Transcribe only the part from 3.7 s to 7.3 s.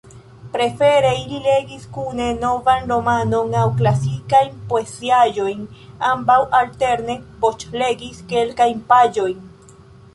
klasikajn poeziaĵojn; ambaŭ alterne